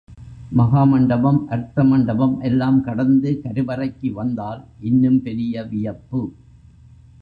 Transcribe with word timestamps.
மகா 0.51 0.83
மண்டபம், 0.83 1.47
அர்த்த 1.47 1.83
மண்டபம் 1.83 2.39
எல்லாம் 2.39 2.81
கடந்து 2.81 3.39
கருவறைக்கு 3.43 4.11
வந்தால் 4.11 4.63
இன்னும் 4.79 5.21
பெரிய 5.21 5.63
வியப்பு. 5.63 6.23